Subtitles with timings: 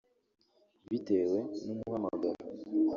[0.89, 2.41] Bitewe n’umuhamagaro